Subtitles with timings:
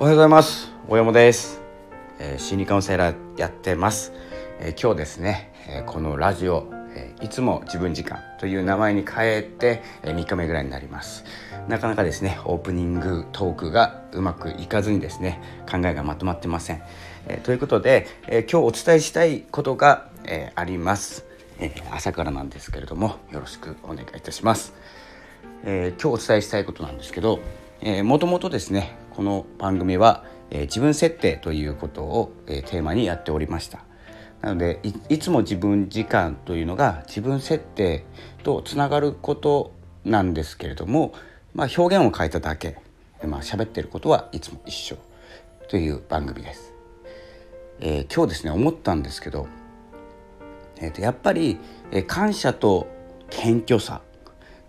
[0.00, 0.72] おはようございます。
[0.88, 1.60] 大山です、
[2.18, 4.14] えー、心理カウンセラーやってます、
[4.58, 11.26] えー、今日ですね、えー、このラジオ、えいつも自分時間という名前に変えて、え3日目ぐらいになります。
[11.68, 15.38] なかなかですねオープニングトークがうまくいかずにですね
[15.70, 16.82] 考えがまとまってません、
[17.28, 21.26] えということで、え今日お伝えしたいことが、えあります、
[21.58, 24.72] え朝からなんですけれどもよろしくお願いいたします、
[25.66, 27.40] え今日お伝えしたいことなんですけど
[28.04, 33.84] もともとですねこの番組は、えー、自分設定ということを、えー、テーマにやっておりました。
[34.40, 34.80] なので
[35.10, 38.06] いつも自分時間というのが自分設定
[38.44, 39.74] とつながること
[40.06, 41.12] なんですけれども、
[41.54, 42.78] まあ、表現を変えただけ、
[43.22, 44.96] まあ喋ってることはいつも一緒
[45.68, 46.72] という番組です、
[47.80, 49.48] えー、今日ですね思ったんですけど、
[50.78, 51.58] えー、とやっぱり、
[51.92, 52.88] えー、感謝と
[53.28, 54.00] 謙虚さ、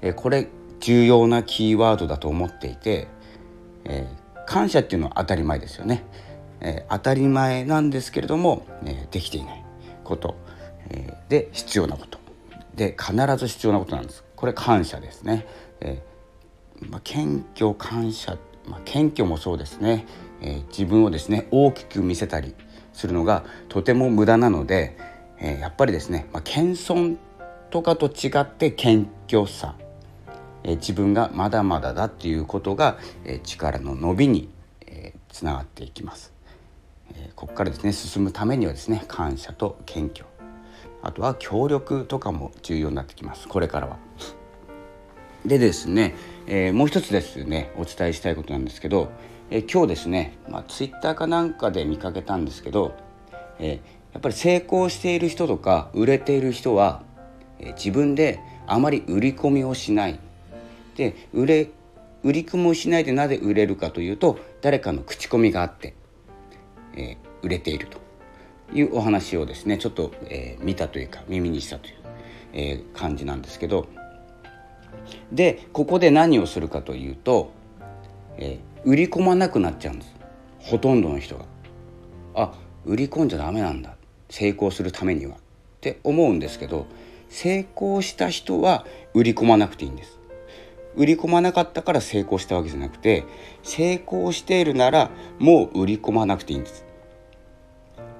[0.01, 0.49] えー、これ
[0.81, 3.07] 重要なキーワードだと思っていて、
[3.85, 4.20] えー、
[4.51, 6.03] 感謝っていうのは当たり前ですよね、
[6.59, 9.63] えー、当たり前なんですけれども、えー、できていない
[10.03, 10.35] こと、
[10.89, 12.19] えー、で必要なこと。
[12.75, 14.25] で必ず必要なことなんです。
[14.35, 15.47] これ感謝ですね、
[15.79, 16.03] え
[16.89, 20.05] まあ、謙虚感謝、まあ、謙虚もそうですね、
[20.41, 22.53] え自分をですね大きく見せたり
[22.91, 24.97] するのがとても無駄なので、
[25.39, 27.17] えやっぱりですね、まあ、謙遜
[27.69, 29.75] とかと違って謙虚さ。
[30.63, 34.49] え自分がまだまだだっていうことが、え力の伸びに、
[34.85, 36.33] えつながっていきます、
[37.13, 40.31] えここからですね進むためにはですね感謝と謙虚。
[41.03, 43.47] あとは協力とかも重要になってきます。
[43.47, 43.97] これからは。
[45.45, 46.13] でですね、
[46.45, 49.09] えー、もう一つですねお伝えしたいことなんですけど、
[49.49, 52.93] えー、今日ですね、まあ、ツイッターかなんかで見かけたんですけど、
[53.57, 57.01] えー、やっぱり成功している人とか売れている人は、
[57.59, 60.19] え自分であまり売り込みをしない。
[60.95, 61.69] で売れ
[62.23, 65.95] 売り組もしないでなぜ売れるかというと誰かの口コミがあって、
[66.95, 67.99] えー、売れていると。
[68.73, 71.95] いうお話をですねちょっと、えー、見たというか耳にしたという、
[72.53, 73.87] えー、感じなんですけど。
[75.31, 77.51] でここで何をするかというと、
[78.37, 80.15] え売り込まなくなっちゃうんです。
[80.59, 81.45] ほとんどの人が。
[82.33, 82.53] あ
[82.85, 83.95] 売り込んじゃダメなんだ。
[84.29, 85.35] 成功するためには。
[85.35, 85.37] っ
[85.81, 86.85] て思うんですけど
[87.27, 88.85] 成功した人は
[89.15, 90.19] 売り込まなくていいんです。
[90.95, 93.23] 売り込まなかったから成功したわけじゃなくて
[93.63, 95.09] 成功しているなら
[95.39, 96.85] もう売り込まなくていいんです。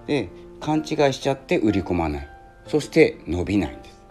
[0.08, 2.28] で勘違いしちゃって売り込まない
[2.68, 4.02] そして伸びないんです。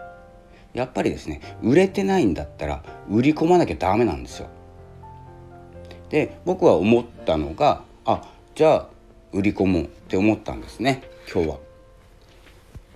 [0.75, 4.49] やっぱりですね売れてないんだったら売り込まなきゃダメなんですよ。
[6.11, 8.23] で僕は思ったのがあ
[8.55, 8.87] じゃあ
[9.33, 11.59] 売り込もうって思ったんですね今日は。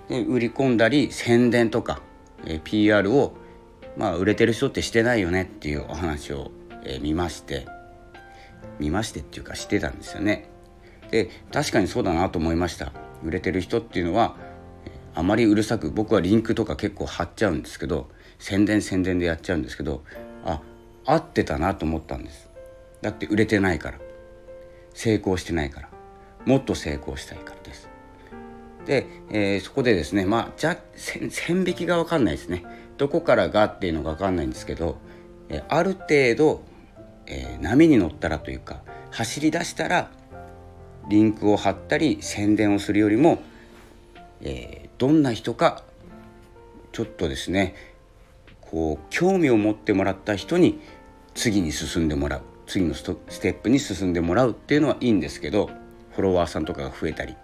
[0.09, 2.03] で売り込んだり宣伝とか、
[2.45, 3.33] え PR を
[3.97, 6.51] まあ売れてる人ってしてないよねっていうお話を、
[6.85, 7.67] えー、見まして。
[8.79, 10.49] 見ましてっていうかしてたんですよね。
[11.11, 12.93] で確かにそうだなと思いました。
[13.23, 14.37] 売れてる人っていうのは
[15.15, 20.03] あまりうるさく僕はリンクとか結構貼っちゃうんですけど宣伝宣伝でやっちゃうんですけど
[20.45, 20.61] あ
[21.07, 22.51] 合ってたなと思ったんです。
[23.01, 23.99] だって売れてないから。
[24.95, 25.89] 成功してないから。
[26.47, 27.89] もっと成功したいからです。
[28.87, 32.65] で、えー、そこでですねまあじゃ線引きが分かんないですね。
[32.97, 34.97] どこからがっていうのが分かんないんですけど、
[35.49, 36.63] えある程度、
[37.27, 40.11] えー、波に乗ったらというか走り出したら
[41.09, 43.43] リンクを貼ったり宣伝をするよりも、
[44.41, 45.83] えー、どんな人か
[46.93, 47.75] ちょっとですね
[48.61, 50.81] こう興味を持ってもらった人に
[51.35, 55.71] 次に進んでもらう次のステップに進んでもらうっていうのはいいんですけど
[56.13, 57.37] フォロワーさんとかが増えたり、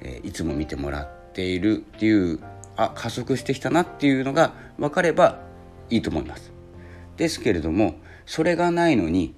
[0.00, 2.40] えー、いつも見てもらっているっていう
[2.78, 5.40] あ加速してきたなっていうのが分かれば
[5.90, 6.52] いいと思います。
[7.16, 9.34] ですけれどもそれがないのに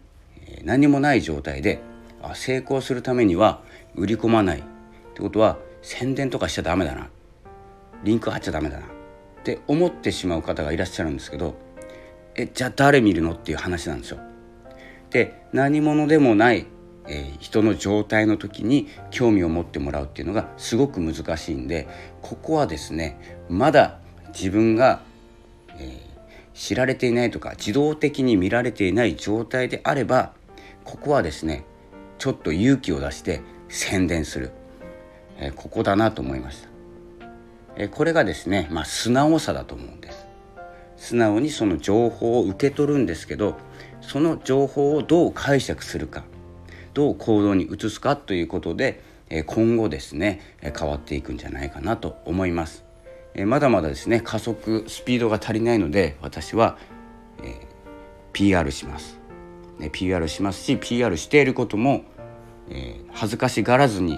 [0.63, 1.81] 何もない状態で
[2.35, 3.63] 成功するためには
[3.97, 4.63] 売り込まないっ
[5.15, 7.09] てことは宣伝とかしちゃダメだな
[8.05, 8.89] リンク貼っちゃダメだなっ
[9.43, 11.55] て思ってしまう方がいらっしゃるんですけど
[12.35, 14.19] えじゃあ誰見るのっていう話なんですよ。
[15.11, 16.67] で何者でもない
[17.07, 21.89] えー、人の状態の時に興味を持ってもらうっていうのがすごく難しいんで
[22.23, 23.99] ここはですねまだ
[24.29, 25.03] 自分が、
[25.79, 30.33] えー、知られていないとか自動的に見られていない状態であれば
[30.85, 31.65] ここはですね
[32.19, 34.53] ちょっと勇気を出して宣伝する、
[35.39, 36.69] えー、ここだなと思いました、
[37.77, 40.27] えこれがですね、まあ、素直さだと思うんです。
[40.97, 43.57] 素直にその情報を受け取るんですけど
[44.03, 46.25] その情報をどう解釈するか。
[46.95, 49.03] どう行動に移すかということで
[49.47, 52.85] 今後ですね変わっていくんじゃないかなと思います。
[53.47, 56.77] まだまだですね加速スピードが足りないので私は、
[57.43, 57.57] えー、
[58.33, 59.21] PR します、
[59.79, 62.03] ね、PR しますし PR していることも、
[62.69, 64.15] えー、恥ずかしがらずに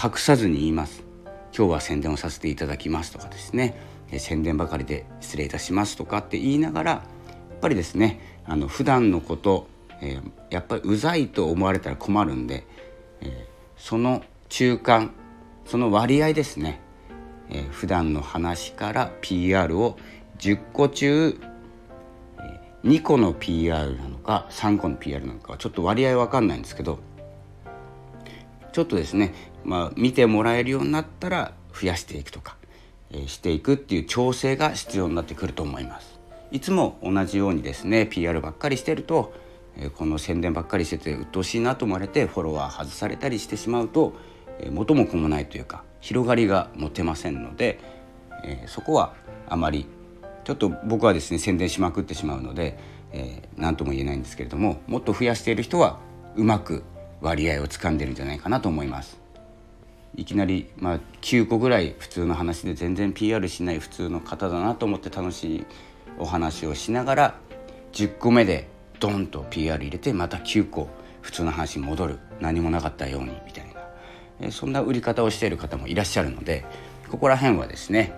[0.00, 1.02] 隠さずに言います。
[1.56, 3.76] 今日は宣伝をさせていただきますとかですね、
[4.10, 7.02] えー、宣伝ばかりで失礼いたしますとかって言いながらや
[7.56, 9.68] っぱりですねあの普段のこと、
[10.04, 12.66] えー、やっぱりうざいと思われたら困るんで、
[13.22, 13.30] えー、
[13.76, 15.12] その中間
[15.64, 16.80] その割合ですね、
[17.48, 19.96] えー、普段の話から PR を
[20.38, 21.40] 10個中
[22.84, 26.98] 2個の PR なのか3個の PR なのかちょっと割合わかんないんですけど
[28.72, 29.32] ちょっとですね、
[29.64, 32.56] まあ、見てもらえるようになったら増やしていくとか、
[33.10, 36.20] えー、していくっていう調整が必要になってくると思います。
[36.50, 39.32] いつも同じようにですね PR ばっかりしてると、
[39.78, 44.14] え、この宣伝ばっかりしてて鬱陶しいなと思われてフォロワー外されたりしてしまうと、
[44.60, 47.78] え、元も子もないというか広がりが持てませんので、
[48.44, 49.14] え、そこは
[49.48, 49.86] あまり
[50.44, 52.78] ちょっと僕はですね宣伝しまくってしまうので
[53.56, 55.98] 何、えー、とも言えないんですけれどももっと増やしている人は
[56.36, 56.82] うまく
[57.20, 59.24] 割合をつかんでるんじゃないかなと思います。
[60.16, 65.66] いきなり、まあ、9個ぐらい普通の話で全然 PR しない普通の方だなと思って楽しい
[66.18, 67.34] お話をしながら
[67.92, 68.68] 10個目で
[69.00, 70.88] ドンと PR 入れてまた9個
[71.22, 73.74] 普通の話に戻る何もなかったようにみたい
[74.40, 76.64] な、そんな売り方をしている方もいらっしゃるので
[77.10, 78.12] ここら辺はですね、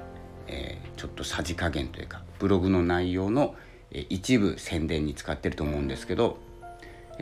[0.49, 3.55] えー、ちょっとさじ加減というかブログの内容の
[3.91, 6.39] 一部宣伝に使ってると思うんですけど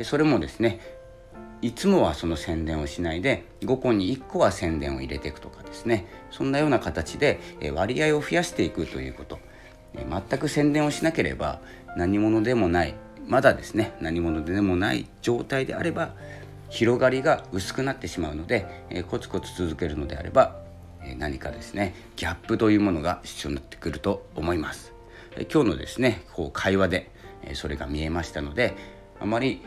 [0.03, 0.81] それもですね
[1.63, 7.39] いつもはその宣伝をしないで5個に1個は宣伝を入れていくとかですねそんなような形で
[7.75, 9.39] 割合を増やしていくということ。
[9.97, 11.61] 全く宣伝をしなければ
[11.97, 12.95] 何者でもない
[13.27, 16.15] まだですね何者でもない状態であれば
[16.69, 20.57] 広がりが薄くなってしまうのでえコツコツ続けるのであれば
[21.03, 24.93] え何かですねギャップというものが必要になってくると思います。
[25.53, 27.11] 今日のですねこう会話で
[27.43, 28.75] えそれが見えましたので
[29.21, 29.63] あまり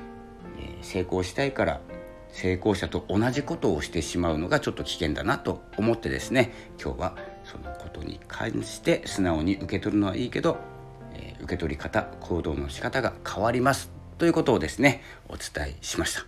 [0.59, 1.81] え成功したいから
[2.29, 10.57] 成功者と同じことをしてしまうのがちょっと危険だなと思ってですね今日はそのことに関して素直に受け取るのはいいけど、
[11.41, 13.89] 受け取り方行動の仕方が変わります。
[14.17, 16.25] ということをですねお伝えしました。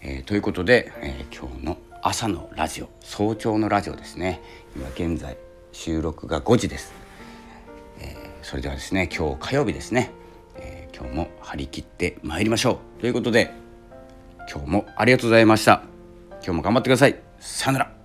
[0.00, 4.40] えー、ということで、えー、今日の朝のラジオ早朝のラジオですね。
[4.76, 5.36] 今現在
[5.72, 6.92] 収録が5時です、
[8.00, 10.10] えそれではですね今日火曜日ですね。
[10.56, 13.00] え今日も張り切って参りましょう。
[13.00, 13.52] ということで
[14.50, 15.82] 今日もありがとうございました。
[16.42, 17.16] 今日も頑張ってください。
[17.38, 17.97] さよなら。